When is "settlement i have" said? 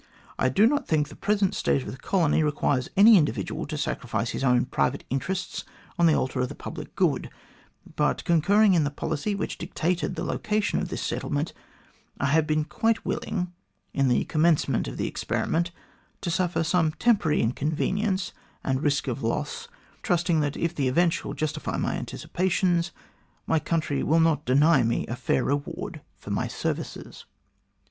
11.03-12.47